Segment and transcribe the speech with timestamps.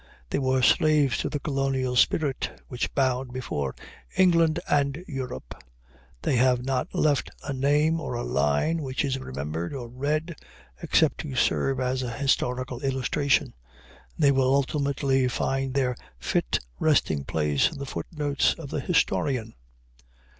[0.31, 3.75] They were slaves to the colonial spirit, which bowed before
[4.17, 5.53] England and Europe.
[6.23, 10.33] They have not left a name or a line which is remembered or read,
[10.81, 13.53] except to serve as a historical illustration,
[14.15, 18.79] and they will ultimately find their fit resting place in the foot notes of the
[18.79, 19.53] historian.